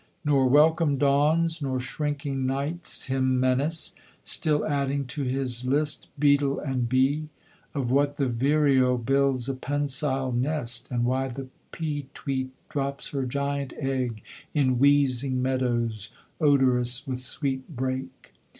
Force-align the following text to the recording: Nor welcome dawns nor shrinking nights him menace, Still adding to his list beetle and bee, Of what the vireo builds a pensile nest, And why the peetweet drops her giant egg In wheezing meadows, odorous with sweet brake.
Nor 0.25 0.47
welcome 0.47 0.97
dawns 0.97 1.61
nor 1.61 1.79
shrinking 1.79 2.47
nights 2.47 3.03
him 3.03 3.39
menace, 3.39 3.93
Still 4.23 4.65
adding 4.65 5.05
to 5.13 5.21
his 5.21 5.63
list 5.63 6.07
beetle 6.17 6.59
and 6.59 6.89
bee, 6.89 7.29
Of 7.75 7.91
what 7.91 8.15
the 8.17 8.27
vireo 8.27 8.97
builds 8.97 9.47
a 9.47 9.53
pensile 9.53 10.31
nest, 10.31 10.87
And 10.89 11.05
why 11.05 11.27
the 11.27 11.49
peetweet 11.71 12.49
drops 12.67 13.09
her 13.09 13.27
giant 13.27 13.73
egg 13.77 14.23
In 14.55 14.79
wheezing 14.79 15.39
meadows, 15.39 16.09
odorous 16.39 17.05
with 17.05 17.19
sweet 17.21 17.69
brake. 17.75 18.33